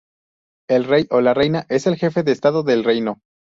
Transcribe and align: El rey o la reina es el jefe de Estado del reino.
El 0.67 0.85
rey 0.85 1.05
o 1.11 1.21
la 1.21 1.35
reina 1.35 1.67
es 1.69 1.85
el 1.85 1.95
jefe 1.95 2.23
de 2.23 2.31
Estado 2.31 2.63
del 2.63 2.83
reino. 2.83 3.21